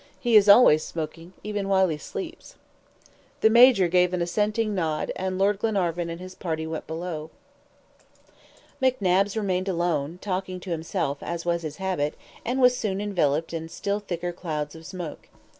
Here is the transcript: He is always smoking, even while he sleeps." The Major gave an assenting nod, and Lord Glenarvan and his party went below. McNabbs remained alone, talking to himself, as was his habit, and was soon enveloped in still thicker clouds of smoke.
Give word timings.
He 0.19 0.35
is 0.35 0.49
always 0.49 0.83
smoking, 0.83 1.33
even 1.43 1.67
while 1.67 1.87
he 1.87 1.99
sleeps." 1.99 2.55
The 3.41 3.51
Major 3.51 3.87
gave 3.87 4.13
an 4.15 4.21
assenting 4.23 4.73
nod, 4.73 5.11
and 5.15 5.37
Lord 5.37 5.59
Glenarvan 5.59 6.09
and 6.09 6.19
his 6.19 6.33
party 6.33 6.65
went 6.65 6.87
below. 6.87 7.29
McNabbs 8.81 9.35
remained 9.37 9.67
alone, 9.69 10.17
talking 10.19 10.59
to 10.61 10.71
himself, 10.71 11.19
as 11.21 11.45
was 11.45 11.61
his 11.61 11.75
habit, 11.75 12.15
and 12.43 12.59
was 12.59 12.75
soon 12.75 12.99
enveloped 12.99 13.53
in 13.53 13.69
still 13.69 13.99
thicker 13.99 14.31
clouds 14.33 14.73
of 14.73 14.87
smoke. 14.87 15.29